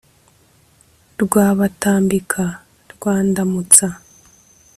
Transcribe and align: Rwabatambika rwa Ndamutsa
Rwabatambika 1.23 2.43
rwa 2.93 3.15
Ndamutsa 3.29 3.87